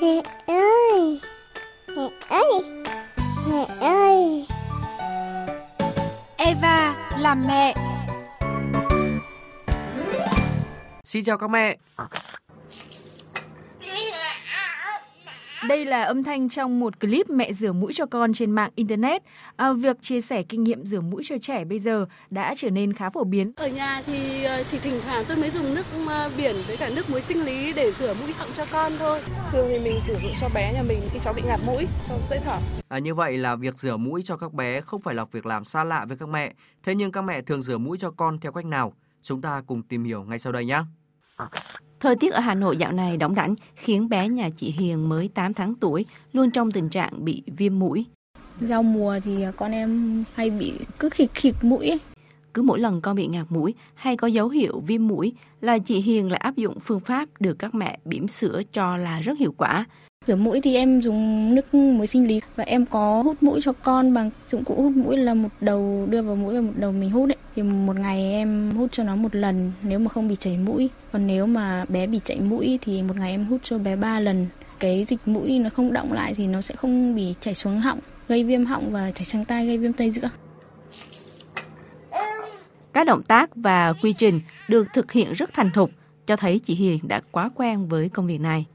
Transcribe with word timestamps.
Mẹ 0.00 0.22
ơi 0.46 1.20
Mẹ 1.96 2.08
ơi 2.28 2.62
Mẹ 3.48 3.66
ơi. 3.80 4.46
Eva 6.36 6.94
làm 7.18 7.46
mẹ. 7.46 7.74
Xin 11.04 11.24
chào 11.24 11.38
các 11.38 11.50
mẹ 11.50 11.76
Đây 15.68 15.84
là 15.84 16.02
âm 16.02 16.24
thanh 16.24 16.48
trong 16.48 16.80
một 16.80 17.00
clip 17.00 17.30
mẹ 17.30 17.52
rửa 17.52 17.72
mũi 17.72 17.92
cho 17.92 18.06
con 18.06 18.32
trên 18.32 18.50
mạng 18.50 18.70
Internet. 18.74 19.22
À, 19.56 19.72
việc 19.72 19.96
chia 20.00 20.20
sẻ 20.20 20.42
kinh 20.42 20.64
nghiệm 20.64 20.86
rửa 20.86 21.00
mũi 21.00 21.22
cho 21.26 21.38
trẻ 21.38 21.64
bây 21.64 21.78
giờ 21.78 22.06
đã 22.30 22.54
trở 22.56 22.70
nên 22.70 22.92
khá 22.92 23.10
phổ 23.10 23.24
biến. 23.24 23.52
Ở 23.56 23.68
nhà 23.68 24.02
thì 24.06 24.44
ờ, 24.44 24.62
chỉ 24.66 24.78
thỉnh 24.78 25.00
thoảng 25.04 25.24
tôi 25.28 25.36
mới 25.36 25.50
dùng 25.50 25.74
nước 25.74 25.84
biển 26.36 26.56
với 26.66 26.76
cả 26.76 26.88
nước 26.88 27.10
muối 27.10 27.22
sinh 27.22 27.44
lý 27.44 27.72
để 27.72 27.92
rửa 27.92 28.14
mũi 28.14 28.32
họng 28.32 28.50
cho 28.56 28.66
con 28.72 28.92
thôi. 28.98 29.20
Thường 29.52 29.66
thì 29.68 29.78
mình 29.78 30.00
sử 30.06 30.12
dụng 30.22 30.32
cho 30.40 30.48
bé 30.54 30.72
nhà 30.72 30.82
mình 30.82 31.00
khi 31.12 31.18
cháu 31.18 31.32
bị 31.32 31.42
ngạt 31.46 31.60
mũi 31.66 31.86
cho 32.08 32.14
dễ 32.30 32.40
thở. 32.44 32.58
À, 32.88 32.98
như 32.98 33.14
vậy 33.14 33.36
là 33.38 33.56
việc 33.56 33.78
rửa 33.78 33.96
mũi 33.96 34.22
cho 34.24 34.36
các 34.36 34.52
bé 34.52 34.80
không 34.80 35.00
phải 35.00 35.14
là 35.14 35.24
việc 35.32 35.46
làm 35.46 35.64
xa 35.64 35.84
lạ 35.84 36.04
với 36.08 36.16
các 36.16 36.28
mẹ. 36.28 36.54
Thế 36.82 36.94
nhưng 36.94 37.12
các 37.12 37.22
mẹ 37.22 37.42
thường 37.42 37.62
rửa 37.62 37.78
mũi 37.78 37.98
cho 38.00 38.10
con 38.10 38.40
theo 38.40 38.52
cách 38.52 38.66
nào? 38.66 38.92
Chúng 39.22 39.40
ta 39.42 39.62
cùng 39.66 39.82
tìm 39.82 40.04
hiểu 40.04 40.24
ngay 40.24 40.38
sau 40.38 40.52
đây 40.52 40.64
nhé. 40.64 40.80
Thời 42.00 42.16
tiết 42.16 42.32
ở 42.32 42.40
Hà 42.40 42.54
Nội 42.54 42.76
dạo 42.76 42.92
này 42.92 43.16
đóng 43.16 43.34
đảnh 43.34 43.54
khiến 43.74 44.08
bé 44.08 44.28
nhà 44.28 44.48
chị 44.56 44.70
Hiền 44.70 45.08
mới 45.08 45.28
8 45.34 45.54
tháng 45.54 45.74
tuổi 45.74 46.06
luôn 46.32 46.50
trong 46.50 46.72
tình 46.72 46.88
trạng 46.88 47.24
bị 47.24 47.42
viêm 47.46 47.78
mũi. 47.78 48.04
Giao 48.60 48.82
mùa 48.82 49.20
thì 49.24 49.44
con 49.56 49.72
em 49.72 50.24
hay 50.34 50.50
bị 50.50 50.72
cứ 50.98 51.08
khịt 51.08 51.30
khịt 51.34 51.54
mũi 51.62 51.88
ấy. 51.88 52.00
Cứ 52.54 52.62
mỗi 52.62 52.80
lần 52.80 53.00
con 53.00 53.16
bị 53.16 53.26
ngạt 53.26 53.46
mũi 53.48 53.74
hay 53.94 54.16
có 54.16 54.26
dấu 54.26 54.48
hiệu 54.48 54.82
viêm 54.86 55.08
mũi 55.08 55.32
là 55.60 55.78
chị 55.78 56.00
Hiền 56.00 56.30
lại 56.30 56.40
áp 56.40 56.56
dụng 56.56 56.80
phương 56.80 57.00
pháp 57.00 57.28
được 57.40 57.58
các 57.58 57.74
mẹ 57.74 57.98
bỉm 58.04 58.28
sữa 58.28 58.62
cho 58.72 58.96
là 58.96 59.20
rất 59.20 59.38
hiệu 59.38 59.54
quả. 59.56 59.84
Rửa 60.28 60.36
mũi 60.36 60.60
thì 60.60 60.74
em 60.74 61.00
dùng 61.00 61.54
nước 61.54 61.74
muối 61.74 62.06
sinh 62.06 62.28
lý 62.28 62.40
và 62.56 62.64
em 62.64 62.86
có 62.86 63.22
hút 63.22 63.42
mũi 63.42 63.60
cho 63.62 63.72
con 63.72 64.14
bằng 64.14 64.30
dụng 64.50 64.64
cụ 64.64 64.82
hút 64.82 64.92
mũi 64.96 65.16
là 65.16 65.34
một 65.34 65.48
đầu 65.60 66.06
đưa 66.10 66.22
vào 66.22 66.36
mũi 66.36 66.54
và 66.54 66.60
một 66.60 66.72
đầu 66.76 66.92
mình 66.92 67.10
hút 67.10 67.30
ấy. 67.30 67.36
Thì 67.56 67.62
một 67.62 67.96
ngày 67.98 68.32
em 68.32 68.70
hút 68.70 68.92
cho 68.92 69.04
nó 69.04 69.16
một 69.16 69.34
lần 69.34 69.72
nếu 69.82 69.98
mà 69.98 70.08
không 70.08 70.28
bị 70.28 70.36
chảy 70.36 70.58
mũi. 70.58 70.88
Còn 71.12 71.26
nếu 71.26 71.46
mà 71.46 71.84
bé 71.88 72.06
bị 72.06 72.20
chảy 72.24 72.40
mũi 72.40 72.78
thì 72.82 73.02
một 73.02 73.16
ngày 73.16 73.30
em 73.30 73.44
hút 73.44 73.60
cho 73.64 73.78
bé 73.78 73.96
ba 73.96 74.20
lần. 74.20 74.46
Cái 74.80 75.04
dịch 75.04 75.20
mũi 75.26 75.58
nó 75.58 75.70
không 75.70 75.92
động 75.92 76.12
lại 76.12 76.34
thì 76.34 76.46
nó 76.46 76.60
sẽ 76.60 76.74
không 76.74 77.14
bị 77.14 77.34
chảy 77.40 77.54
xuống 77.54 77.80
họng, 77.80 77.98
gây 78.28 78.44
viêm 78.44 78.64
họng 78.64 78.92
và 78.92 79.10
chảy 79.10 79.24
sang 79.24 79.44
tai 79.44 79.66
gây 79.66 79.78
viêm 79.78 79.92
tay 79.92 80.10
giữa. 80.10 80.30
Các 82.92 83.06
động 83.06 83.22
tác 83.22 83.50
và 83.56 83.92
quy 84.02 84.12
trình 84.12 84.40
được 84.68 84.86
thực 84.94 85.12
hiện 85.12 85.32
rất 85.32 85.50
thành 85.54 85.70
thục, 85.74 85.90
cho 86.26 86.36
thấy 86.36 86.58
chị 86.58 86.74
Hiền 86.74 86.98
đã 87.02 87.20
quá 87.30 87.48
quen 87.54 87.88
với 87.88 88.08
công 88.08 88.26
việc 88.26 88.40
này. 88.40 88.66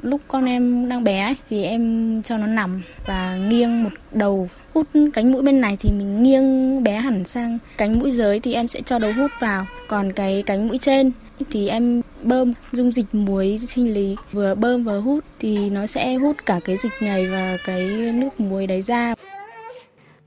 Lúc 0.00 0.20
con 0.28 0.44
em 0.44 0.88
đang 0.88 1.04
bé 1.04 1.24
ấy, 1.24 1.36
thì 1.50 1.64
em 1.64 2.22
cho 2.22 2.38
nó 2.38 2.46
nằm 2.46 2.82
và 3.06 3.36
nghiêng 3.50 3.84
một 3.84 3.90
đầu 4.12 4.48
hút 4.74 4.86
cánh 5.12 5.32
mũi 5.32 5.42
bên 5.42 5.60
này 5.60 5.76
thì 5.80 5.90
mình 5.92 6.22
nghiêng 6.22 6.82
bé 6.82 6.96
hẳn 6.98 7.24
sang 7.24 7.58
cánh 7.78 7.98
mũi 7.98 8.10
dưới 8.10 8.40
thì 8.40 8.54
em 8.54 8.68
sẽ 8.68 8.80
cho 8.86 8.98
đầu 8.98 9.12
hút 9.12 9.30
vào. 9.40 9.64
Còn 9.88 10.12
cái 10.12 10.42
cánh 10.46 10.68
mũi 10.68 10.78
trên 10.78 11.12
thì 11.50 11.68
em 11.68 12.02
bơm 12.22 12.52
dung 12.72 12.92
dịch 12.92 13.06
muối 13.14 13.60
sinh 13.68 13.94
lý 13.94 14.16
vừa 14.32 14.54
bơm 14.54 14.84
vừa 14.84 15.00
hút 15.00 15.24
thì 15.38 15.70
nó 15.70 15.86
sẽ 15.86 16.14
hút 16.14 16.36
cả 16.46 16.60
cái 16.64 16.76
dịch 16.76 16.92
nhầy 17.00 17.26
và 17.26 17.56
cái 17.64 18.12
nước 18.14 18.40
muối 18.40 18.66
đấy 18.66 18.82
ra. 18.82 19.14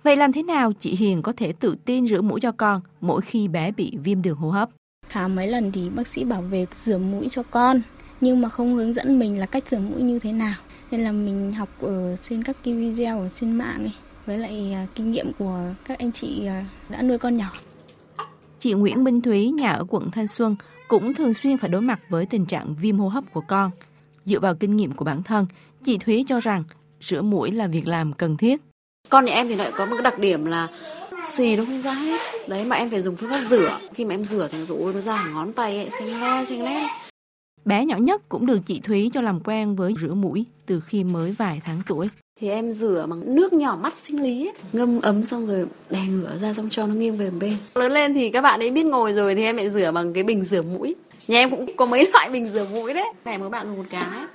Vậy 0.03 0.15
làm 0.15 0.31
thế 0.31 0.43
nào 0.43 0.73
chị 0.79 0.95
Hiền 0.95 1.21
có 1.21 1.33
thể 1.37 1.51
tự 1.59 1.75
tin 1.85 2.07
rửa 2.07 2.21
mũi 2.21 2.39
cho 2.39 2.51
con 2.51 2.81
mỗi 3.01 3.21
khi 3.21 3.47
bé 3.47 3.71
bị 3.71 3.93
viêm 4.03 4.21
đường 4.21 4.37
hô 4.37 4.49
hấp? 4.49 4.69
Khám 5.09 5.35
mấy 5.35 5.47
lần 5.47 5.71
thì 5.71 5.89
bác 5.89 6.07
sĩ 6.07 6.23
bảo 6.23 6.41
về 6.41 6.65
rửa 6.83 6.97
mũi 6.97 7.27
cho 7.31 7.43
con 7.43 7.81
nhưng 8.21 8.41
mà 8.41 8.49
không 8.49 8.75
hướng 8.75 8.93
dẫn 8.93 9.19
mình 9.19 9.39
là 9.39 9.45
cách 9.45 9.63
rửa 9.67 9.79
mũi 9.79 10.01
như 10.01 10.19
thế 10.19 10.31
nào. 10.31 10.55
Nên 10.91 11.03
là 11.03 11.11
mình 11.11 11.51
học 11.51 11.69
ở 11.81 12.15
trên 12.15 12.43
các 12.43 12.57
cái 12.63 12.73
video 12.73 13.19
ở 13.19 13.29
trên 13.29 13.51
mạng 13.51 13.79
ấy 13.79 13.93
với 14.25 14.37
lại 14.37 14.71
à, 14.73 14.87
kinh 14.95 15.11
nghiệm 15.11 15.33
của 15.39 15.59
các 15.85 15.99
anh 15.99 16.11
chị 16.11 16.45
à, 16.45 16.65
đã 16.89 17.01
nuôi 17.01 17.17
con 17.17 17.37
nhỏ. 17.37 17.51
Chị 18.59 18.73
Nguyễn 18.73 19.03
Minh 19.03 19.21
Thúy, 19.21 19.51
nhà 19.51 19.71
ở 19.71 19.85
quận 19.89 20.11
Thanh 20.11 20.27
Xuân, 20.27 20.55
cũng 20.87 21.13
thường 21.13 21.33
xuyên 21.33 21.57
phải 21.57 21.69
đối 21.69 21.81
mặt 21.81 21.99
với 22.09 22.25
tình 22.25 22.45
trạng 22.45 22.75
viêm 22.81 22.97
hô 22.97 23.07
hấp 23.07 23.23
của 23.33 23.41
con. 23.47 23.71
Dựa 24.25 24.39
vào 24.39 24.55
kinh 24.55 24.77
nghiệm 24.77 24.91
của 24.91 25.05
bản 25.05 25.23
thân, 25.23 25.45
chị 25.83 25.97
Thúy 25.97 26.25
cho 26.27 26.39
rằng 26.39 26.63
rửa 27.01 27.21
mũi 27.21 27.51
là 27.51 27.67
việc 27.67 27.87
làm 27.87 28.13
cần 28.13 28.37
thiết. 28.37 28.61
Con 29.09 29.25
nhà 29.25 29.33
em 29.33 29.47
thì 29.47 29.55
lại 29.55 29.71
có 29.77 29.85
một 29.85 29.95
cái 29.95 30.03
đặc 30.03 30.19
điểm 30.19 30.45
là 30.45 30.67
xì 31.25 31.55
nó 31.55 31.65
không 31.65 31.81
ra 31.81 31.93
hết. 31.93 32.21
Đấy 32.49 32.65
mà 32.65 32.75
em 32.75 32.89
phải 32.89 33.01
dùng 33.01 33.15
phương 33.15 33.29
pháp 33.29 33.41
rửa. 33.41 33.79
Khi 33.93 34.05
mà 34.05 34.13
em 34.13 34.23
rửa 34.23 34.47
thì 34.51 34.57
ôi 34.69 34.93
nó 34.93 34.99
ra 34.99 35.29
ngón 35.33 35.53
tay 35.53 35.77
ấy, 35.77 35.89
xanh 35.89 36.21
le 36.21 36.45
xanh 36.45 36.63
lét. 36.63 36.89
Bé 37.65 37.85
nhỏ 37.85 37.97
nhất 37.97 38.21
cũng 38.29 38.45
được 38.45 38.59
chị 38.65 38.79
Thúy 38.83 39.11
cho 39.13 39.21
làm 39.21 39.39
quen 39.39 39.75
với 39.75 39.93
rửa 40.01 40.13
mũi 40.13 40.45
từ 40.65 40.79
khi 40.79 41.03
mới 41.03 41.31
vài 41.31 41.61
tháng 41.65 41.81
tuổi. 41.87 42.07
Thì 42.39 42.49
em 42.49 42.71
rửa 42.71 43.05
bằng 43.09 43.35
nước 43.35 43.53
nhỏ 43.53 43.79
mắt 43.81 43.93
sinh 43.93 44.23
lý 44.23 44.47
ấy. 44.47 44.53
Ngâm 44.73 45.01
ấm 45.01 45.25
xong 45.25 45.47
rồi 45.47 45.65
đè 45.89 45.99
ngửa 46.09 46.37
ra 46.37 46.53
xong 46.53 46.69
cho 46.69 46.87
nó 46.87 46.93
nghiêng 46.93 47.17
về 47.17 47.29
một 47.29 47.37
bên. 47.39 47.57
Lớn 47.75 47.91
lên 47.91 48.13
thì 48.13 48.29
các 48.29 48.41
bạn 48.41 48.59
ấy 48.59 48.71
biết 48.71 48.85
ngồi 48.85 49.13
rồi 49.13 49.35
thì 49.35 49.43
em 49.43 49.57
lại 49.57 49.69
rửa 49.69 49.91
bằng 49.91 50.13
cái 50.13 50.23
bình 50.23 50.43
rửa 50.43 50.61
mũi. 50.61 50.95
Nhà 51.27 51.39
em 51.39 51.49
cũng 51.49 51.65
có 51.75 51.85
mấy 51.85 52.09
loại 52.13 52.29
bình 52.29 52.47
rửa 52.47 52.67
mũi 52.71 52.93
đấy. 52.93 53.13
Này 53.25 53.37
mấy 53.37 53.49
bạn 53.49 53.67
dùng 53.67 53.77
một 53.77 53.85
cái. 53.89 54.25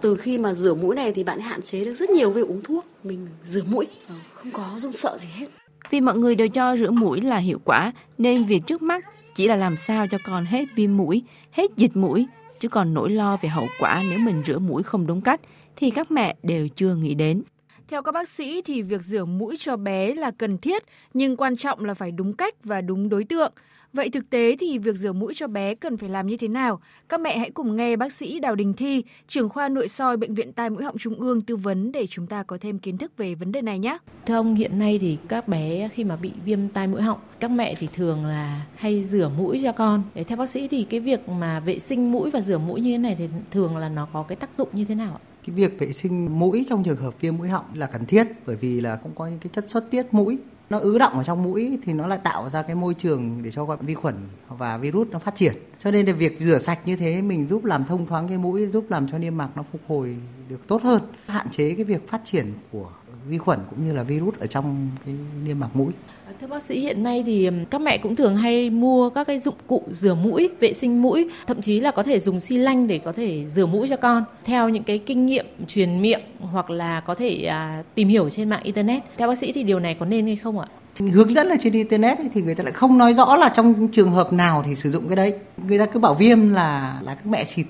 Từ 0.00 0.14
khi 0.14 0.38
mà 0.38 0.54
rửa 0.54 0.74
mũi 0.74 0.96
này 0.96 1.12
thì 1.12 1.24
bạn 1.24 1.40
hạn 1.40 1.62
chế 1.62 1.84
được 1.84 1.94
rất 1.94 2.10
nhiều 2.10 2.30
việc 2.30 2.48
uống 2.48 2.62
thuốc. 2.62 2.86
Mình 3.04 3.26
rửa 3.44 3.62
mũi, 3.70 3.86
không 4.34 4.50
có 4.50 4.74
run 4.76 4.92
sợ 4.92 5.18
gì 5.20 5.28
hết. 5.36 5.46
Vì 5.90 6.00
mọi 6.00 6.18
người 6.18 6.34
đều 6.34 6.48
cho 6.48 6.76
rửa 6.76 6.90
mũi 6.90 7.20
là 7.20 7.36
hiệu 7.36 7.58
quả 7.64 7.92
nên 8.18 8.44
việc 8.44 8.60
trước 8.66 8.82
mắt 8.82 9.04
chỉ 9.38 9.48
là 9.48 9.56
làm 9.56 9.76
sao 9.76 10.06
cho 10.06 10.18
con 10.24 10.44
hết 10.44 10.64
viêm 10.74 10.96
mũi, 10.96 11.22
hết 11.52 11.70
dịch 11.76 11.96
mũi, 11.96 12.26
chứ 12.60 12.68
còn 12.68 12.94
nỗi 12.94 13.10
lo 13.10 13.36
về 13.36 13.48
hậu 13.48 13.66
quả 13.80 14.02
nếu 14.10 14.18
mình 14.18 14.42
rửa 14.46 14.58
mũi 14.58 14.82
không 14.82 15.06
đúng 15.06 15.20
cách 15.20 15.40
thì 15.76 15.90
các 15.90 16.10
mẹ 16.10 16.36
đều 16.42 16.68
chưa 16.68 16.94
nghĩ 16.94 17.14
đến. 17.14 17.42
Theo 17.88 18.02
các 18.02 18.12
bác 18.12 18.28
sĩ 18.28 18.62
thì 18.62 18.82
việc 18.82 19.02
rửa 19.02 19.24
mũi 19.24 19.56
cho 19.58 19.76
bé 19.76 20.14
là 20.14 20.30
cần 20.30 20.58
thiết, 20.58 20.82
nhưng 21.14 21.36
quan 21.36 21.56
trọng 21.56 21.84
là 21.84 21.94
phải 21.94 22.10
đúng 22.10 22.32
cách 22.32 22.54
và 22.64 22.80
đúng 22.80 23.08
đối 23.08 23.24
tượng. 23.24 23.52
Vậy 23.92 24.10
thực 24.10 24.30
tế 24.30 24.56
thì 24.60 24.78
việc 24.78 24.96
rửa 24.96 25.12
mũi 25.12 25.34
cho 25.36 25.46
bé 25.46 25.74
cần 25.74 25.96
phải 25.96 26.08
làm 26.08 26.26
như 26.26 26.36
thế 26.36 26.48
nào? 26.48 26.80
Các 27.08 27.20
mẹ 27.20 27.38
hãy 27.38 27.50
cùng 27.50 27.76
nghe 27.76 27.96
bác 27.96 28.12
sĩ 28.12 28.40
Đào 28.40 28.54
Đình 28.54 28.74
Thi, 28.74 29.04
trưởng 29.28 29.48
khoa 29.48 29.68
nội 29.68 29.88
soi 29.88 30.16
Bệnh 30.16 30.34
viện 30.34 30.52
Tai 30.52 30.70
mũi 30.70 30.84
họng 30.84 30.98
Trung 30.98 31.14
ương 31.14 31.40
tư 31.40 31.56
vấn 31.56 31.92
để 31.92 32.06
chúng 32.06 32.26
ta 32.26 32.42
có 32.42 32.58
thêm 32.60 32.78
kiến 32.78 32.98
thức 32.98 33.12
về 33.16 33.34
vấn 33.34 33.52
đề 33.52 33.62
này 33.62 33.78
nhé. 33.78 33.98
Thưa 34.26 34.34
ông, 34.34 34.54
hiện 34.54 34.78
nay 34.78 34.98
thì 35.00 35.18
các 35.28 35.48
bé 35.48 35.88
khi 35.92 36.04
mà 36.04 36.16
bị 36.16 36.32
viêm 36.44 36.68
tai 36.68 36.86
mũi 36.86 37.02
họng, 37.02 37.18
các 37.40 37.50
mẹ 37.50 37.74
thì 37.78 37.88
thường 37.92 38.26
là 38.26 38.66
hay 38.76 39.02
rửa 39.02 39.30
mũi 39.38 39.60
cho 39.64 39.72
con. 39.72 40.02
Để 40.14 40.24
theo 40.24 40.38
bác 40.38 40.48
sĩ 40.48 40.68
thì 40.68 40.86
cái 40.90 41.00
việc 41.00 41.28
mà 41.28 41.60
vệ 41.60 41.78
sinh 41.78 42.12
mũi 42.12 42.30
và 42.30 42.40
rửa 42.40 42.58
mũi 42.58 42.80
như 42.80 42.92
thế 42.92 42.98
này 42.98 43.14
thì 43.18 43.28
thường 43.50 43.76
là 43.76 43.88
nó 43.88 44.08
có 44.12 44.22
cái 44.22 44.36
tác 44.36 44.54
dụng 44.54 44.68
như 44.72 44.84
thế 44.84 44.94
nào 44.94 45.20
ạ? 45.22 45.22
cái 45.46 45.56
việc 45.56 45.78
vệ 45.78 45.92
sinh 45.92 46.38
mũi 46.38 46.66
trong 46.68 46.84
trường 46.84 46.96
hợp 46.96 47.20
viêm 47.20 47.36
mũi 47.36 47.48
họng 47.48 47.64
là 47.74 47.86
cần 47.86 48.06
thiết 48.06 48.26
bởi 48.46 48.56
vì 48.56 48.80
là 48.80 48.96
cũng 48.96 49.12
có 49.14 49.26
những 49.26 49.38
cái 49.38 49.50
chất 49.52 49.64
xuất 49.68 49.90
tiết 49.90 50.14
mũi 50.14 50.38
nó 50.70 50.78
ứ 50.78 50.98
động 50.98 51.12
ở 51.12 51.24
trong 51.24 51.42
mũi 51.42 51.78
thì 51.84 51.92
nó 51.92 52.06
lại 52.06 52.18
tạo 52.24 52.48
ra 52.48 52.62
cái 52.62 52.76
môi 52.76 52.94
trường 52.94 53.42
để 53.42 53.50
cho 53.50 53.64
vi 53.80 53.94
khuẩn 53.94 54.14
và 54.48 54.76
virus 54.76 55.08
nó 55.10 55.18
phát 55.18 55.36
triển. 55.36 55.54
Cho 55.78 55.90
nên 55.90 56.06
là 56.06 56.12
việc 56.12 56.40
rửa 56.40 56.58
sạch 56.58 56.78
như 56.84 56.96
thế 56.96 57.22
mình 57.22 57.46
giúp 57.46 57.64
làm 57.64 57.84
thông 57.84 58.06
thoáng 58.06 58.28
cái 58.28 58.38
mũi, 58.38 58.66
giúp 58.66 58.84
làm 58.88 59.08
cho 59.08 59.18
niêm 59.18 59.36
mạc 59.36 59.48
nó 59.56 59.62
phục 59.72 59.80
hồi 59.88 60.16
được 60.48 60.68
tốt 60.68 60.82
hơn, 60.82 61.02
hạn 61.26 61.46
chế 61.50 61.74
cái 61.74 61.84
việc 61.84 62.08
phát 62.08 62.20
triển 62.24 62.52
của 62.72 62.90
vi 63.28 63.38
khuẩn 63.38 63.58
cũng 63.70 63.86
như 63.86 63.92
là 63.92 64.02
virus 64.02 64.38
ở 64.38 64.46
trong 64.46 64.88
cái 65.04 65.14
niêm 65.44 65.60
mạc 65.60 65.76
mũi 65.76 65.92
Thưa 66.40 66.46
bác 66.46 66.62
sĩ 66.62 66.80
hiện 66.80 67.02
nay 67.02 67.22
thì 67.26 67.50
các 67.70 67.80
mẹ 67.80 67.98
cũng 67.98 68.16
thường 68.16 68.36
hay 68.36 68.70
mua 68.70 69.10
các 69.10 69.26
cái 69.26 69.38
dụng 69.38 69.54
cụ 69.66 69.82
rửa 69.90 70.14
mũi, 70.14 70.48
vệ 70.60 70.72
sinh 70.72 71.02
mũi, 71.02 71.30
thậm 71.46 71.62
chí 71.62 71.80
là 71.80 71.90
có 71.90 72.02
thể 72.02 72.20
dùng 72.20 72.40
xi 72.40 72.58
lanh 72.58 72.86
để 72.86 72.98
có 72.98 73.12
thể 73.12 73.44
rửa 73.48 73.66
mũi 73.66 73.88
cho 73.88 73.96
con 73.96 74.24
theo 74.44 74.68
những 74.68 74.82
cái 74.82 74.98
kinh 74.98 75.26
nghiệm 75.26 75.46
truyền 75.66 76.02
miệng 76.02 76.20
hoặc 76.40 76.70
là 76.70 77.00
có 77.00 77.14
thể 77.14 77.44
à, 77.44 77.82
tìm 77.94 78.08
hiểu 78.08 78.30
trên 78.30 78.48
mạng 78.48 78.62
internet. 78.62 79.02
Theo 79.16 79.28
bác 79.28 79.38
sĩ 79.38 79.52
thì 79.52 79.62
điều 79.62 79.80
này 79.80 79.94
có 79.94 80.06
nên 80.06 80.26
hay 80.26 80.36
không 80.36 80.58
ạ? 80.58 80.66
hướng 81.12 81.32
dẫn 81.32 81.48
ở 81.48 81.56
trên 81.60 81.72
internet 81.72 82.18
ấy, 82.18 82.28
thì 82.34 82.42
người 82.42 82.54
ta 82.54 82.64
lại 82.64 82.72
không 82.72 82.98
nói 82.98 83.14
rõ 83.14 83.36
là 83.36 83.48
trong 83.48 83.88
trường 83.88 84.10
hợp 84.10 84.32
nào 84.32 84.62
thì 84.66 84.74
sử 84.74 84.90
dụng 84.90 85.08
cái 85.08 85.16
đấy 85.16 85.34
người 85.68 85.78
ta 85.78 85.86
cứ 85.86 86.00
bảo 86.00 86.14
viêm 86.14 86.52
là 86.52 87.00
là 87.02 87.14
các 87.14 87.26
mẹ 87.26 87.44
xịt 87.44 87.66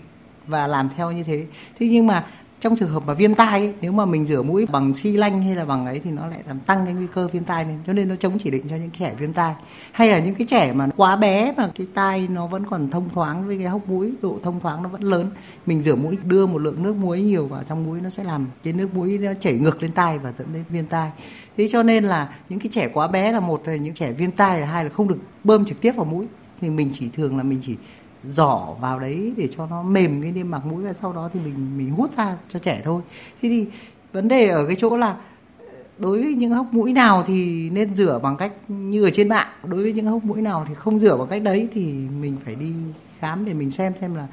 và 0.47 0.67
làm 0.67 0.89
theo 0.97 1.13
như 1.13 1.23
thế 1.23 1.45
thế 1.79 1.87
nhưng 1.87 2.07
mà 2.07 2.25
trong 2.61 2.77
trường 2.77 2.89
hợp 2.89 3.03
mà 3.07 3.15
viêm 3.15 3.35
tai 3.35 3.61
ấy, 3.61 3.75
nếu 3.81 3.93
mà 3.93 4.05
mình 4.05 4.27
rửa 4.27 4.43
mũi 4.43 4.67
bằng 4.67 4.95
xi 4.95 5.13
lanh 5.13 5.43
hay 5.43 5.55
là 5.55 5.65
bằng 5.65 5.87
ấy 5.87 6.01
thì 6.05 6.11
nó 6.11 6.27
lại 6.27 6.41
làm 6.49 6.61
tăng 6.61 6.85
cái 6.85 6.95
nguy 6.95 7.07
cơ 7.15 7.29
viêm 7.29 7.45
tai 7.45 7.65
lên. 7.65 7.79
Cho 7.87 7.93
nên 7.93 8.09
nó 8.09 8.17
chống 8.17 8.39
chỉ 8.39 8.51
định 8.51 8.69
cho 8.69 8.77
những 8.77 8.91
trẻ 8.99 9.15
viêm 9.19 9.33
tai. 9.33 9.55
Hay 9.93 10.09
là 10.09 10.19
những 10.19 10.35
cái 10.35 10.47
trẻ 10.51 10.73
mà 10.73 10.89
quá 10.97 11.17
bé 11.17 11.55
mà 11.57 11.71
cái 11.75 11.87
tai 11.95 12.29
nó 12.29 12.47
vẫn 12.47 12.65
còn 12.71 12.91
thông 12.91 13.09
thoáng 13.15 13.47
với 13.47 13.59
cái 13.59 13.67
hốc 13.67 13.89
mũi 13.89 14.13
độ 14.23 14.39
thông 14.43 14.61
thoáng 14.61 14.83
nó 14.83 14.89
vẫn 14.89 15.03
lớn. 15.03 15.31
Mình 15.67 15.83
rửa 15.83 15.95
mũi 15.95 16.19
đưa 16.25 16.47
một 16.47 16.59
lượng 16.59 16.83
nước 16.83 16.97
muối 16.97 17.21
nhiều 17.21 17.47
vào 17.47 17.63
trong 17.69 17.85
mũi 17.85 18.01
nó 18.01 18.11
sẽ 18.11 18.25
làm 18.25 18.47
cái 18.65 18.73
nước 18.73 18.95
muối 18.95 19.19
nó 19.19 19.35
chảy 19.41 19.55
ngược 19.55 19.83
lên 19.83 19.93
tai 19.93 20.19
và 20.19 20.33
dẫn 20.39 20.49
đến 20.53 20.65
viêm 20.69 20.87
tai. 20.87 21.11
Thế 21.57 21.69
cho 21.69 21.83
nên 21.83 22.05
là 22.05 22.35
những 22.49 22.59
cái 22.59 22.69
trẻ 22.73 22.89
quá 22.89 23.09
bé 23.09 23.33
là 23.33 23.41
một 23.41 23.63
là 23.67 23.77
những 23.77 23.95
trẻ 23.95 24.13
viêm 24.13 24.31
tai 24.31 24.61
là 24.61 24.67
hai 24.67 24.85
là 24.85 24.91
không 24.91 25.09
được 25.09 25.19
bơm 25.45 25.65
trực 25.65 25.81
tiếp 25.81 25.93
vào 25.93 26.05
mũi. 26.05 26.27
Thì 26.61 26.71
mình 26.71 26.91
chỉ 26.99 27.09
thường 27.17 27.37
là 27.37 27.43
mình 27.43 27.61
chỉ 27.67 27.77
giỏ 28.25 28.77
vào 28.81 29.01
đấy 29.01 29.33
để 29.37 29.49
cho 29.57 29.67
nó 29.67 29.83
mềm 29.83 30.23
cái 30.23 30.33
niêm 30.33 30.51
mạc 30.51 30.67
mũi, 30.67 30.85
và 30.85 30.93
sau 30.93 31.13
đó 31.13 31.31
thì 31.33 31.41
mình 31.41 31.79
mình 31.79 31.91
hút 31.91 32.17
ra 32.17 32.37
cho 32.49 32.59
trẻ 32.59 32.83
thôi 32.85 33.03
thế 33.43 33.49
thì 33.49 33.67
vấn 34.13 34.29
đề 34.29 34.49
ở 34.49 34.67
cái 34.67 34.77
chỗ 34.79 34.97
là 34.97 35.17
ờ, 35.59 35.65
đối 35.99 36.23
với 36.23 36.35
những 36.35 36.51
hốc 36.51 36.75
mũi 36.75 36.93
nào 36.93 37.25
thì 37.27 37.71
nên 37.71 37.97
rửa 37.97 38.21
bằng 38.23 38.37
cách 38.37 38.53
như 38.69 39.05
ở 39.05 39.11
trên 39.11 39.29
mạng 39.29 39.49
đối 39.65 39.83
với 39.83 39.93
những 39.93 40.07
hốc 40.07 40.25
mũi 40.25 40.43
nào 40.43 40.65
thì 40.69 40.75
không 40.75 40.99
rửa 40.99 41.17
bằng 41.17 41.29
cách 41.29 41.43
đấy 41.43 41.69
thì 41.73 41.85
mình 42.21 42.37
phải 42.45 42.55
đi 42.55 42.73
khám 43.19 43.45
để 43.45 43.55
mình 43.55 43.71
xem 43.71 43.93
xem 44.01 44.15
là 44.15 44.27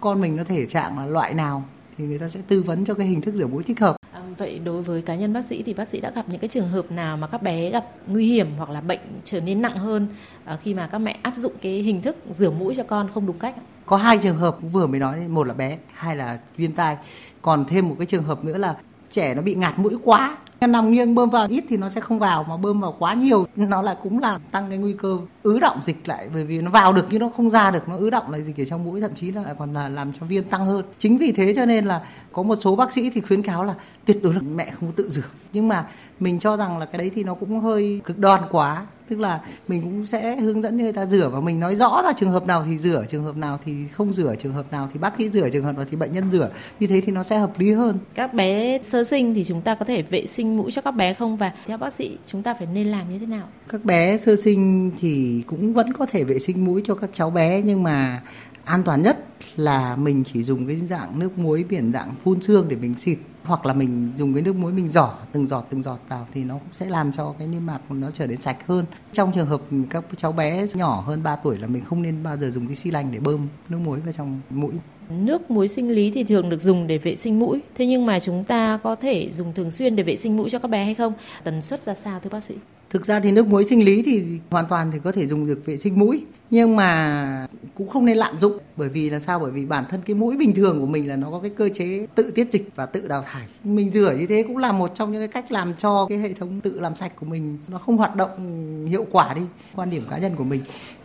con 0.00 0.20
mình 0.20 0.36
nó 0.36 0.44
thể 0.44 0.66
trạng 0.66 0.98
là 0.98 1.06
loại 1.06 1.34
nào, 1.34 1.64
thì 1.98 2.06
người 2.06 2.18
ta 2.18 2.28
sẽ 2.28 2.40
tư 2.48 2.62
vấn 2.62 2.84
cho 2.84 2.94
cái 2.94 3.06
hình 3.06 3.20
thức 3.20 3.34
rửa 3.34 3.46
mũi 3.46 3.62
thích 3.62 3.80
hợp. 3.80 3.96
Vậy 4.38 4.58
đối 4.64 4.82
với 4.82 5.02
cá 5.02 5.14
nhân 5.14 5.32
bác 5.32 5.44
sĩ 5.44 5.62
thì 5.62 5.74
bác 5.74 5.88
sĩ 5.88 6.00
đã 6.00 6.10
gặp 6.10 6.24
những 6.28 6.40
cái 6.40 6.48
trường 6.48 6.68
hợp 6.68 6.92
nào 6.92 7.16
mà 7.16 7.26
các 7.26 7.42
bé 7.42 7.70
gặp 7.70 7.86
nguy 8.06 8.26
hiểm 8.26 8.48
hoặc 8.56 8.70
là 8.70 8.80
bệnh 8.80 9.00
trở 9.24 9.40
nên 9.40 9.62
nặng 9.62 9.78
hơn 9.78 10.06
ờ, 10.44 10.58
khi 10.62 10.74
mà 10.74 10.86
các 10.86 10.98
mẹ 10.98 11.18
áp 11.22 11.36
dụng 11.36 11.52
cái 11.62 11.72
hình 11.72 12.02
thức 12.02 12.16
rửa 12.30 12.50
mũi 12.50 12.74
cho 12.74 12.82
con 12.82 13.10
không 13.14 13.26
đúng 13.26 13.38
cách? 13.38 13.54
Có 13.86 13.96
hai 13.96 14.18
trường 14.18 14.36
hợp 14.36 14.56
vừa 14.72 14.86
mới 14.86 15.00
nói 15.00 15.28
một 15.28 15.46
là 15.46 15.54
bé, 15.54 15.78
hai 15.92 16.16
là 16.16 16.38
viêm 16.56 16.72
tai. 16.72 16.96
Còn 17.42 17.64
thêm 17.64 17.88
một 17.88 17.94
cái 17.98 18.06
trường 18.06 18.24
hợp 18.24 18.44
nữa 18.44 18.58
là 18.58 18.76
trẻ 19.12 19.34
nó 19.34 19.42
bị 19.42 19.54
ngạt 19.54 19.78
mũi 19.78 19.96
quá 20.04 20.36
nằm 20.66 20.90
nghiêng 20.90 21.14
bơm 21.14 21.30
vào 21.30 21.46
ít 21.48 21.64
thì 21.68 21.76
nó 21.76 21.88
sẽ 21.88 22.00
không 22.00 22.18
vào 22.18 22.44
mà 22.48 22.56
bơm 22.56 22.80
vào 22.80 22.96
quá 22.98 23.14
nhiều 23.14 23.46
nó 23.56 23.82
lại 23.82 23.96
cũng 24.02 24.18
làm 24.18 24.40
tăng 24.50 24.68
cái 24.68 24.78
nguy 24.78 24.92
cơ 24.92 25.18
ứ 25.42 25.60
động 25.60 25.80
dịch 25.84 26.08
lại 26.08 26.28
bởi 26.34 26.44
vì 26.44 26.60
nó 26.60 26.70
vào 26.70 26.92
được 26.92 27.06
nhưng 27.10 27.20
nó 27.20 27.28
không 27.36 27.50
ra 27.50 27.70
được 27.70 27.88
nó 27.88 27.96
ứ 27.96 28.10
động 28.10 28.30
lại 28.30 28.42
dịch 28.42 28.60
ở 28.60 28.64
trong 28.64 28.84
mũi 28.84 29.00
thậm 29.00 29.14
chí 29.14 29.32
là 29.32 29.54
còn 29.58 29.74
là 29.74 29.88
làm 29.88 30.12
cho 30.12 30.26
viêm 30.26 30.44
tăng 30.44 30.66
hơn. 30.66 30.84
Chính 30.98 31.18
vì 31.18 31.32
thế 31.32 31.52
cho 31.56 31.66
nên 31.66 31.84
là 31.84 32.02
có 32.32 32.42
một 32.42 32.56
số 32.60 32.76
bác 32.76 32.92
sĩ 32.92 33.10
thì 33.10 33.20
khuyến 33.20 33.42
cáo 33.42 33.64
là 33.64 33.74
tuyệt 34.04 34.22
đối 34.22 34.34
là 34.34 34.40
mẹ 34.40 34.70
không 34.70 34.92
tự 34.92 35.10
rửa. 35.10 35.28
Nhưng 35.52 35.68
mà 35.68 35.86
mình 36.20 36.40
cho 36.40 36.56
rằng 36.56 36.78
là 36.78 36.86
cái 36.86 36.98
đấy 36.98 37.10
thì 37.14 37.24
nó 37.24 37.34
cũng 37.34 37.60
hơi 37.60 38.00
cực 38.04 38.18
đoan 38.18 38.40
quá 38.50 38.86
tức 39.12 39.20
là 39.20 39.40
mình 39.68 39.82
cũng 39.82 40.06
sẽ 40.06 40.36
hướng 40.36 40.62
dẫn 40.62 40.76
người 40.76 40.92
ta 40.92 41.06
rửa 41.06 41.28
và 41.28 41.40
mình 41.40 41.60
nói 41.60 41.76
rõ 41.76 42.02
là 42.02 42.12
trường 42.16 42.30
hợp 42.30 42.46
nào 42.46 42.64
thì 42.66 42.78
rửa 42.78 43.04
trường 43.10 43.24
hợp 43.24 43.36
nào 43.36 43.58
thì 43.64 43.72
không 43.92 44.12
rửa 44.12 44.34
trường 44.38 44.52
hợp 44.52 44.72
nào 44.72 44.88
thì 44.92 44.98
bác 44.98 45.12
sĩ 45.18 45.30
rửa 45.30 45.48
trường 45.48 45.64
hợp 45.64 45.76
nào 45.76 45.84
thì 45.90 45.96
bệnh 45.96 46.12
nhân 46.12 46.30
rửa. 46.32 46.50
Như 46.80 46.86
thế 46.86 47.00
thì 47.00 47.12
nó 47.12 47.22
sẽ 47.22 47.38
hợp 47.38 47.58
lý 47.58 47.72
hơn. 47.72 47.98
Các 48.14 48.34
bé 48.34 48.78
sơ 48.82 49.04
sinh 49.04 49.34
thì 49.34 49.44
chúng 49.44 49.62
ta 49.62 49.74
có 49.74 49.84
thể 49.84 50.02
vệ 50.02 50.26
sinh 50.26 50.56
mũi 50.56 50.72
cho 50.72 50.82
các 50.82 50.90
bé 50.90 51.14
không? 51.14 51.36
Và 51.36 51.52
theo 51.66 51.78
bác 51.78 51.92
sĩ 51.92 52.18
chúng 52.26 52.42
ta 52.42 52.54
phải 52.54 52.66
nên 52.74 52.86
làm 52.86 53.12
như 53.12 53.18
thế 53.18 53.26
nào? 53.26 53.48
Các 53.68 53.84
bé 53.84 54.18
sơ 54.18 54.36
sinh 54.36 54.90
thì 55.00 55.31
cũng 55.46 55.72
vẫn 55.72 55.92
có 55.92 56.06
thể 56.06 56.24
vệ 56.24 56.38
sinh 56.38 56.64
mũi 56.64 56.82
cho 56.84 56.94
các 56.94 57.10
cháu 57.14 57.30
bé, 57.30 57.62
nhưng 57.62 57.82
mà 57.82 58.22
an 58.64 58.82
toàn 58.82 59.02
nhất 59.02 59.26
là 59.56 59.96
mình 59.96 60.24
chỉ 60.32 60.42
dùng 60.42 60.66
cái 60.66 60.76
dạng 60.76 61.18
nước 61.18 61.38
muối, 61.38 61.64
biển 61.68 61.92
dạng 61.92 62.14
phun 62.24 62.42
xương 62.42 62.66
để 62.68 62.76
mình 62.76 62.94
xịt, 62.94 63.18
hoặc 63.44 63.66
là 63.66 63.72
mình 63.72 64.12
dùng 64.16 64.34
cái 64.34 64.42
nước 64.42 64.56
muối 64.56 64.72
mình 64.72 64.88
giỏ, 64.88 65.14
từng 65.32 65.46
giọt 65.46 65.66
từng 65.70 65.82
giọt 65.82 65.98
vào 66.08 66.26
thì 66.34 66.44
nó 66.44 66.54
cũng 66.54 66.72
sẽ 66.72 66.86
làm 66.86 67.12
cho 67.12 67.34
cái 67.38 67.48
niêm 67.48 67.66
mạc 67.66 67.78
nó 67.90 68.10
trở 68.10 68.26
nên 68.26 68.40
sạch 68.40 68.66
hơn 68.66 68.84
trong 69.12 69.32
trường 69.34 69.46
hợp 69.46 69.60
các 69.90 70.04
cháu 70.16 70.32
bé 70.32 70.66
nhỏ 70.74 71.04
hơn 71.06 71.22
3 71.22 71.36
tuổi 71.36 71.58
là 71.58 71.66
mình 71.66 71.84
không 71.84 72.02
nên 72.02 72.22
bao 72.22 72.36
giờ 72.36 72.50
dùng 72.50 72.66
cái 72.66 72.74
xi 72.74 72.90
lanh 72.90 73.12
để 73.12 73.18
bơm 73.18 73.48
nước 73.68 73.78
muối 73.78 74.00
vào 74.00 74.12
trong 74.12 74.40
mũi 74.50 74.72
Nước 75.08 75.50
muối 75.50 75.68
sinh 75.68 75.90
lý 75.90 76.10
thì 76.10 76.24
thường 76.24 76.50
được 76.50 76.60
dùng 76.60 76.86
để 76.86 76.98
vệ 76.98 77.16
sinh 77.16 77.38
mũi. 77.38 77.60
Thế 77.74 77.86
nhưng 77.86 78.06
mà 78.06 78.20
chúng 78.20 78.44
ta 78.44 78.78
có 78.82 78.94
thể 78.94 79.30
dùng 79.32 79.52
thường 79.52 79.70
xuyên 79.70 79.96
để 79.96 80.02
vệ 80.02 80.16
sinh 80.16 80.36
mũi 80.36 80.50
cho 80.50 80.58
các 80.58 80.68
bé 80.68 80.84
hay 80.84 80.94
không? 80.94 81.12
Tần 81.44 81.62
suất 81.62 81.82
ra 81.82 81.94
sao 81.94 82.20
thưa 82.20 82.30
bác 82.30 82.44
sĩ? 82.44 82.54
Thực 82.92 83.06
ra 83.06 83.20
thì 83.20 83.32
nước 83.32 83.46
muối 83.46 83.64
sinh 83.64 83.84
lý 83.84 84.02
thì 84.02 84.24
hoàn 84.50 84.66
toàn 84.68 84.90
thì 84.92 84.98
có 84.98 85.12
thể 85.12 85.26
dùng 85.26 85.46
được 85.46 85.66
vệ 85.66 85.76
sinh 85.76 85.98
mũi 85.98 86.24
nhưng 86.50 86.76
mà 86.76 87.46
cũng 87.74 87.88
không 87.88 88.04
nên 88.04 88.16
lạm 88.16 88.40
dụng 88.40 88.58
bởi 88.76 88.88
vì 88.88 89.10
là 89.10 89.20
sao 89.20 89.38
bởi 89.38 89.50
vì 89.50 89.66
bản 89.66 89.84
thân 89.90 90.00
cái 90.06 90.14
mũi 90.14 90.36
bình 90.36 90.54
thường 90.54 90.80
của 90.80 90.86
mình 90.86 91.08
là 91.08 91.16
nó 91.16 91.30
có 91.30 91.40
cái 91.40 91.50
cơ 91.50 91.68
chế 91.74 92.06
tự 92.14 92.30
tiết 92.30 92.52
dịch 92.52 92.68
và 92.76 92.86
tự 92.86 93.08
đào 93.08 93.22
thải 93.22 93.42
mình 93.64 93.90
rửa 93.92 94.14
như 94.18 94.26
thế 94.26 94.44
cũng 94.48 94.56
là 94.56 94.72
một 94.72 94.92
trong 94.94 95.12
những 95.12 95.20
cái 95.20 95.28
cách 95.28 95.52
làm 95.52 95.74
cho 95.74 96.06
cái 96.08 96.18
hệ 96.18 96.32
thống 96.32 96.60
tự 96.60 96.80
làm 96.80 96.96
sạch 96.96 97.12
của 97.16 97.26
mình 97.26 97.58
nó 97.68 97.78
không 97.78 97.96
hoạt 97.96 98.16
động 98.16 98.86
hiệu 98.86 99.06
quả 99.10 99.34
đi 99.34 99.42
quan 99.74 99.90
điểm 99.90 100.06
cá 100.10 100.18
nhân 100.18 100.36
của 100.36 100.44
mình 100.44 100.62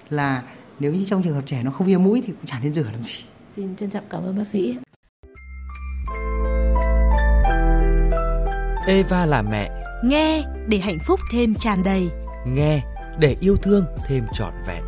là 0.09 0.43
nếu 0.79 0.93
như 0.93 1.05
trong 1.05 1.23
trường 1.23 1.35
hợp 1.35 1.43
trẻ 1.45 1.61
nó 1.63 1.71
không 1.71 1.87
viêm 1.87 2.03
mũi 2.03 2.23
thì 2.25 2.33
cũng 2.33 2.45
chẳng 2.45 2.61
nên 2.63 2.73
rửa 2.73 2.83
làm 2.93 3.03
gì 3.03 3.13
Xin 3.55 3.75
trân 3.75 3.89
trọng 3.89 4.03
cảm 4.09 4.23
ơn 4.23 4.37
bác 4.37 4.47
sĩ. 4.47 4.77
Eva 8.87 9.25
là 9.25 9.41
mẹ. 9.41 9.86
Nghe 10.03 10.45
để 10.67 10.77
hạnh 10.77 10.97
phúc 11.07 11.19
thêm 11.31 11.55
tràn 11.55 11.83
đầy. 11.85 12.09
Nghe 12.47 12.83
để 13.19 13.35
yêu 13.41 13.55
thương 13.55 13.85
thêm 14.07 14.23
trọn 14.33 14.53
vẹn. 14.67 14.83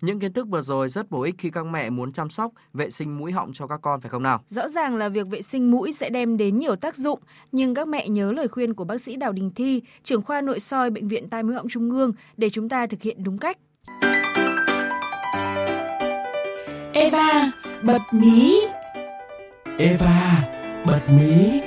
Những 0.00 0.20
kiến 0.20 0.32
thức 0.32 0.48
vừa 0.48 0.60
rồi 0.60 0.88
rất 0.88 1.10
bổ 1.10 1.22
ích 1.22 1.34
khi 1.38 1.50
các 1.50 1.66
mẹ 1.66 1.90
muốn 1.90 2.12
chăm 2.12 2.30
sóc, 2.30 2.52
vệ 2.72 2.90
sinh 2.90 3.18
mũi 3.18 3.32
họng 3.32 3.52
cho 3.52 3.66
các 3.66 3.80
con 3.82 4.00
phải 4.00 4.10
không 4.10 4.22
nào? 4.22 4.40
Rõ 4.48 4.68
ràng 4.68 4.96
là 4.96 5.08
việc 5.08 5.26
vệ 5.28 5.42
sinh 5.42 5.70
mũi 5.70 5.92
sẽ 5.92 6.10
đem 6.10 6.36
đến 6.36 6.58
nhiều 6.58 6.76
tác 6.76 6.96
dụng, 6.96 7.20
nhưng 7.52 7.74
các 7.74 7.88
mẹ 7.88 8.08
nhớ 8.08 8.32
lời 8.32 8.48
khuyên 8.48 8.74
của 8.74 8.84
bác 8.84 9.00
sĩ 9.00 9.16
Đào 9.16 9.32
Đình 9.32 9.50
Thi, 9.54 9.82
trưởng 10.04 10.22
khoa 10.22 10.40
nội 10.40 10.60
soi 10.60 10.90
Bệnh 10.90 11.08
viện 11.08 11.28
Tai 11.28 11.42
mũi 11.42 11.54
họng 11.54 11.68
Trung 11.68 11.90
ương 11.90 12.12
để 12.36 12.50
chúng 12.50 12.68
ta 12.68 12.86
thực 12.86 13.02
hiện 13.02 13.24
đúng 13.24 13.38
cách. 13.38 13.58
Eva, 16.98 17.52
bật 17.82 18.02
mí. 18.12 18.60
Eva, 19.78 20.48
bật 20.86 21.00
mí. 21.18 21.60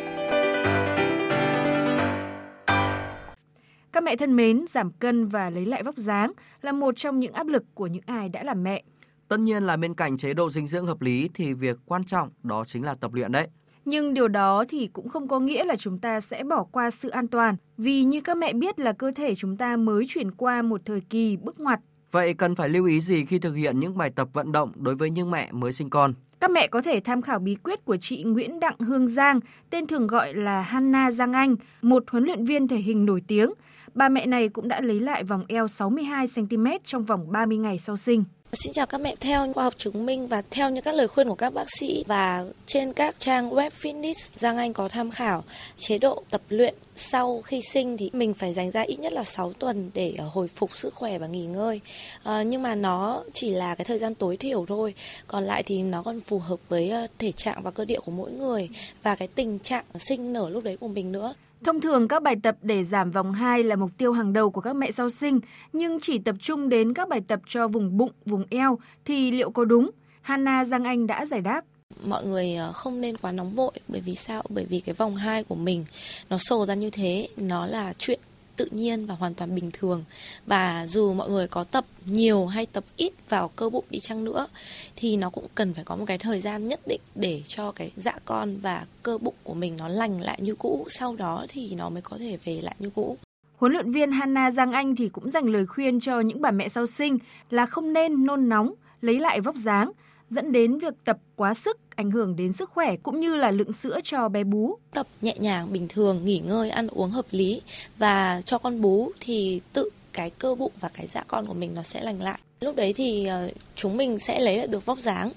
Các 3.91 4.03
mẹ 4.03 4.15
thân 4.15 4.35
mến, 4.35 4.65
giảm 4.69 4.91
cân 4.91 5.27
và 5.27 5.49
lấy 5.49 5.65
lại 5.65 5.83
vóc 5.83 5.97
dáng 5.97 6.31
là 6.61 6.71
một 6.71 6.93
trong 6.97 7.19
những 7.19 7.33
áp 7.33 7.47
lực 7.47 7.63
của 7.73 7.87
những 7.87 8.01
ai 8.05 8.29
đã 8.29 8.43
làm 8.43 8.63
mẹ. 8.63 8.83
Tất 9.27 9.39
nhiên 9.39 9.63
là 9.63 9.77
bên 9.77 9.93
cạnh 9.93 10.17
chế 10.17 10.33
độ 10.33 10.49
dinh 10.49 10.67
dưỡng 10.67 10.85
hợp 10.85 11.01
lý 11.01 11.29
thì 11.33 11.53
việc 11.53 11.77
quan 11.85 12.03
trọng 12.03 12.29
đó 12.43 12.63
chính 12.67 12.83
là 12.83 12.95
tập 12.95 13.13
luyện 13.13 13.31
đấy. 13.31 13.47
Nhưng 13.85 14.13
điều 14.13 14.27
đó 14.27 14.65
thì 14.69 14.87
cũng 14.93 15.09
không 15.09 15.27
có 15.27 15.39
nghĩa 15.39 15.65
là 15.65 15.75
chúng 15.75 15.99
ta 15.99 16.19
sẽ 16.19 16.43
bỏ 16.43 16.63
qua 16.63 16.91
sự 16.91 17.09
an 17.09 17.27
toàn, 17.27 17.55
vì 17.77 18.03
như 18.03 18.21
các 18.21 18.37
mẹ 18.37 18.53
biết 18.53 18.79
là 18.79 18.93
cơ 18.93 19.11
thể 19.15 19.35
chúng 19.35 19.57
ta 19.57 19.77
mới 19.77 20.05
chuyển 20.09 20.31
qua 20.31 20.61
một 20.61 20.81
thời 20.85 21.01
kỳ 21.01 21.37
bước 21.37 21.59
ngoặt. 21.59 21.79
Vậy 22.11 22.33
cần 22.33 22.55
phải 22.55 22.69
lưu 22.69 22.85
ý 22.85 23.01
gì 23.01 23.25
khi 23.25 23.39
thực 23.39 23.53
hiện 23.53 23.79
những 23.79 23.97
bài 23.97 24.11
tập 24.15 24.27
vận 24.33 24.51
động 24.51 24.71
đối 24.75 24.95
với 24.95 25.09
những 25.09 25.31
mẹ 25.31 25.51
mới 25.51 25.73
sinh 25.73 25.89
con? 25.89 26.13
Các 26.39 26.51
mẹ 26.51 26.67
có 26.67 26.81
thể 26.81 26.99
tham 26.99 27.21
khảo 27.21 27.39
bí 27.39 27.55
quyết 27.55 27.85
của 27.85 27.97
chị 27.97 28.23
Nguyễn 28.23 28.59
Đặng 28.59 28.79
Hương 28.79 29.07
Giang, 29.07 29.39
tên 29.69 29.87
thường 29.87 30.07
gọi 30.07 30.33
là 30.33 30.61
Hanna 30.61 31.11
Giang 31.11 31.33
Anh, 31.33 31.55
một 31.81 32.03
huấn 32.07 32.23
luyện 32.23 32.45
viên 32.45 32.67
thể 32.67 32.77
hình 32.77 33.05
nổi 33.05 33.21
tiếng. 33.27 33.53
Bà 33.93 34.09
mẹ 34.09 34.25
này 34.25 34.49
cũng 34.49 34.67
đã 34.67 34.81
lấy 34.81 34.99
lại 34.99 35.23
vòng 35.23 35.43
eo 35.47 35.67
62 35.67 36.27
cm 36.35 36.65
trong 36.83 37.05
vòng 37.05 37.31
30 37.31 37.57
ngày 37.57 37.77
sau 37.77 37.97
sinh. 37.97 38.23
Xin 38.53 38.73
chào 38.73 38.85
các 38.85 39.01
mẹ, 39.01 39.15
theo 39.19 39.53
khoa 39.53 39.63
học 39.63 39.73
chứng 39.77 40.05
minh 40.05 40.27
và 40.27 40.41
theo 40.51 40.69
những 40.69 40.83
các 40.83 40.95
lời 40.95 41.07
khuyên 41.07 41.29
của 41.29 41.35
các 41.35 41.53
bác 41.53 41.67
sĩ 41.79 42.03
và 42.07 42.45
trên 42.65 42.93
các 42.93 43.15
trang 43.19 43.49
web 43.49 43.69
fitness 43.81 44.29
Giang 44.35 44.57
Anh 44.57 44.73
có 44.73 44.89
tham 44.89 45.11
khảo 45.11 45.43
chế 45.77 45.97
độ 45.97 46.23
tập 46.29 46.41
luyện 46.49 46.75
sau 46.97 47.41
khi 47.41 47.61
sinh 47.73 47.97
thì 47.97 48.09
mình 48.13 48.33
phải 48.33 48.53
dành 48.53 48.71
ra 48.71 48.81
ít 48.81 48.99
nhất 48.99 49.13
là 49.13 49.23
6 49.23 49.53
tuần 49.53 49.91
để 49.93 50.13
ờ, 50.17 50.29
hồi 50.33 50.47
phục 50.47 50.77
sức 50.77 50.93
khỏe 50.93 51.17
và 51.17 51.27
nghỉ 51.27 51.45
ngơi. 51.45 51.81
À, 52.23 52.43
nhưng 52.43 52.61
mà 52.61 52.75
nó 52.75 53.23
chỉ 53.33 53.49
là 53.49 53.75
cái 53.75 53.85
thời 53.85 53.99
gian 53.99 54.15
tối 54.15 54.37
thiểu 54.37 54.65
thôi. 54.67 54.93
Còn 55.27 55.43
lại 55.43 55.63
thì 55.63 55.81
nó 55.81 56.03
còn 56.03 56.19
phù 56.19 56.39
hợp 56.39 56.59
với 56.69 56.89
ờ, 56.89 57.07
thể 57.19 57.31
trạng 57.31 57.63
và 57.63 57.71
cơ 57.71 57.85
địa 57.85 57.99
của 57.99 58.11
mỗi 58.11 58.31
người 58.31 58.69
và 59.03 59.15
cái 59.15 59.27
tình 59.27 59.59
trạng 59.59 59.85
sinh 59.99 60.33
nở 60.33 60.49
lúc 60.49 60.63
đấy 60.63 60.77
của 60.77 60.87
mình 60.87 61.11
nữa. 61.11 61.33
Thông 61.63 61.81
thường 61.81 62.07
các 62.07 62.23
bài 62.23 62.35
tập 62.43 62.55
để 62.61 62.83
giảm 62.83 63.11
vòng 63.11 63.33
2 63.33 63.63
là 63.63 63.75
mục 63.75 63.91
tiêu 63.97 64.11
hàng 64.11 64.33
đầu 64.33 64.51
của 64.51 64.61
các 64.61 64.75
mẹ 64.75 64.91
sau 64.91 65.09
sinh, 65.09 65.39
nhưng 65.73 65.99
chỉ 65.99 66.19
tập 66.19 66.35
trung 66.41 66.69
đến 66.69 66.93
các 66.93 67.09
bài 67.09 67.21
tập 67.27 67.39
cho 67.47 67.67
vùng 67.67 67.97
bụng, 67.97 68.11
vùng 68.25 68.43
eo 68.49 68.79
thì 69.05 69.31
liệu 69.31 69.51
có 69.51 69.65
đúng? 69.65 69.91
Hana 70.21 70.63
Giang 70.63 70.83
Anh 70.83 71.07
đã 71.07 71.25
giải 71.25 71.41
đáp 71.41 71.61
mọi 72.03 72.25
người 72.25 72.55
ờ, 72.55 72.71
không 72.71 73.01
nên 73.01 73.17
quá 73.17 73.31
nóng 73.31 73.55
vội 73.55 73.71
bởi 73.87 74.01
vì 74.01 74.15
sao 74.15 74.43
bởi 74.49 74.65
vì 74.65 74.79
cái 74.79 74.95
vòng 74.95 75.15
2 75.15 75.43
của 75.43 75.55
mình 75.55 75.85
nó 76.29 76.37
sồ 76.37 76.65
ra 76.65 76.73
như 76.73 76.89
thế 76.89 77.27
nó 77.37 77.65
là 77.65 77.93
chuyện 77.97 78.19
tự 78.61 78.67
nhiên 78.71 79.05
và 79.05 79.15
hoàn 79.15 79.33
toàn 79.33 79.55
bình 79.55 79.69
thường. 79.73 80.03
Và 80.45 80.87
dù 80.87 81.13
mọi 81.13 81.29
người 81.29 81.47
có 81.47 81.63
tập 81.63 81.85
nhiều 82.05 82.45
hay 82.45 82.65
tập 82.65 82.83
ít 82.95 83.13
vào 83.29 83.47
cơ 83.47 83.69
bụng 83.69 83.85
đi 83.89 83.99
chăng 83.99 84.23
nữa 84.23 84.47
thì 84.95 85.17
nó 85.17 85.29
cũng 85.29 85.47
cần 85.55 85.73
phải 85.73 85.83
có 85.83 85.95
một 85.95 86.05
cái 86.07 86.17
thời 86.17 86.41
gian 86.41 86.67
nhất 86.67 86.79
định 86.87 87.01
để 87.15 87.41
cho 87.47 87.71
cái 87.71 87.91
dạ 87.95 88.13
con 88.25 88.57
và 88.57 88.85
cơ 89.03 89.17
bụng 89.17 89.33
của 89.43 89.53
mình 89.53 89.77
nó 89.77 89.87
lành 89.87 90.21
lại 90.21 90.39
như 90.41 90.55
cũ. 90.55 90.87
Sau 90.89 91.15
đó 91.15 91.45
thì 91.49 91.75
nó 91.75 91.89
mới 91.89 92.01
có 92.01 92.17
thể 92.17 92.37
về 92.45 92.59
lại 92.61 92.75
như 92.79 92.89
cũ. 92.89 93.17
Huấn 93.57 93.71
luyện 93.71 93.91
viên 93.91 94.11
Hanna 94.11 94.51
Giang 94.51 94.71
Anh 94.71 94.95
thì 94.95 95.09
cũng 95.09 95.29
dành 95.29 95.45
lời 95.45 95.65
khuyên 95.65 95.99
cho 95.99 96.19
những 96.19 96.41
bà 96.41 96.51
mẹ 96.51 96.69
sau 96.69 96.85
sinh 96.85 97.17
là 97.49 97.65
không 97.65 97.93
nên 97.93 98.25
nôn 98.25 98.49
nóng, 98.49 98.73
lấy 99.01 99.19
lại 99.19 99.41
vóc 99.41 99.55
dáng, 99.55 99.91
dẫn 100.31 100.51
đến 100.51 100.77
việc 100.77 100.93
tập 101.05 101.17
quá 101.35 101.53
sức 101.53 101.77
ảnh 101.95 102.11
hưởng 102.11 102.35
đến 102.35 102.53
sức 102.53 102.69
khỏe 102.69 102.95
cũng 103.03 103.19
như 103.19 103.35
là 103.35 103.51
lượng 103.51 103.73
sữa 103.73 103.99
cho 104.03 104.29
bé 104.29 104.43
bú. 104.43 104.77
Tập 104.93 105.07
nhẹ 105.21 105.35
nhàng, 105.39 105.73
bình 105.73 105.87
thường, 105.87 106.25
nghỉ 106.25 106.39
ngơi, 106.39 106.69
ăn 106.69 106.87
uống 106.87 107.09
hợp 107.09 107.25
lý 107.31 107.61
và 107.97 108.41
cho 108.45 108.57
con 108.57 108.81
bú 108.81 109.11
thì 109.19 109.61
tự 109.73 109.89
cái 110.13 110.29
cơ 110.29 110.55
bụng 110.55 110.71
và 110.79 110.89
cái 110.97 111.07
dạ 111.07 111.23
con 111.27 111.45
của 111.45 111.53
mình 111.53 111.75
nó 111.75 111.83
sẽ 111.83 112.01
lành 112.03 112.21
lại. 112.21 112.39
Lúc 112.61 112.75
đấy 112.75 112.93
thì 112.93 113.25
ờ, 113.25 113.49
chúng 113.75 113.97
mình 113.97 114.19
sẽ 114.19 114.39
lấy 114.39 114.57
lại 114.57 114.67
được 114.67 114.85
vóc 114.85 114.99
dáng. 114.99 115.31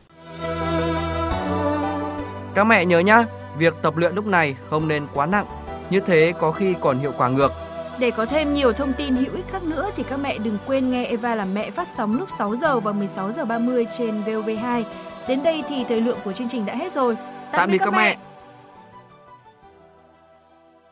Các 2.54 2.64
mẹ 2.64 2.84
nhớ 2.84 2.98
nhá, 2.98 3.24
việc 3.58 3.74
tập 3.82 3.96
luyện 3.96 4.14
lúc 4.14 4.26
này 4.26 4.56
không 4.70 4.88
nên 4.88 5.06
quá 5.14 5.26
nặng, 5.26 5.46
như 5.90 6.00
thế 6.06 6.32
có 6.40 6.52
khi 6.52 6.74
còn 6.80 6.98
hiệu 6.98 7.12
quả 7.18 7.28
ngược. 7.28 7.52
Để 7.98 8.10
có 8.10 8.26
thêm 8.26 8.54
nhiều 8.54 8.72
thông 8.72 8.92
tin 8.92 9.16
hữu 9.16 9.34
ích 9.34 9.44
khác 9.48 9.62
nữa 9.62 9.90
thì 9.96 10.02
các 10.02 10.16
mẹ 10.16 10.38
đừng 10.38 10.58
quên 10.66 10.90
nghe 10.90 11.04
Eva 11.04 11.34
làm 11.34 11.54
mẹ 11.54 11.70
phát 11.70 11.88
sóng 11.88 12.18
lúc 12.18 12.28
6 12.38 12.56
giờ 12.56 12.80
và 12.80 12.92
16 12.92 13.32
giờ 13.32 13.44
30 13.44 13.86
trên 13.98 14.22
VOV2. 14.22 14.82
Đến 15.28 15.42
đây 15.42 15.64
thì 15.68 15.84
thời 15.84 16.00
lượng 16.00 16.18
của 16.24 16.32
chương 16.32 16.48
trình 16.48 16.66
đã 16.66 16.74
hết 16.74 16.92
rồi. 16.92 17.14
Tạm, 17.14 17.58
Tạm 17.60 17.70
biệt 17.70 17.78
các 17.78 17.90
mẹ. 17.90 17.96
mẹ. 17.98 18.33